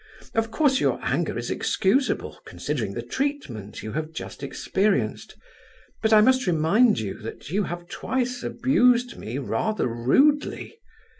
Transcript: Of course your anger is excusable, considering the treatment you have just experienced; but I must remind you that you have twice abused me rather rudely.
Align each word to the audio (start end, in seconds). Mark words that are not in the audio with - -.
Of 0.33 0.49
course 0.49 0.79
your 0.79 0.97
anger 1.03 1.37
is 1.37 1.51
excusable, 1.51 2.39
considering 2.43 2.95
the 2.95 3.03
treatment 3.03 3.83
you 3.83 3.91
have 3.91 4.11
just 4.13 4.41
experienced; 4.41 5.35
but 6.01 6.11
I 6.11 6.21
must 6.21 6.47
remind 6.47 6.97
you 6.97 7.19
that 7.19 7.51
you 7.51 7.65
have 7.65 7.87
twice 7.87 8.41
abused 8.41 9.15
me 9.15 9.37
rather 9.37 9.85
rudely. 9.85 10.79